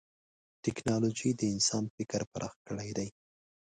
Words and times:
ټکنالوجي 0.63 1.29
د 1.39 1.41
انسان 1.53 1.83
فکر 1.95 2.21
پراخ 2.31 2.53
کړی 2.67 2.89
دی. 2.97 3.09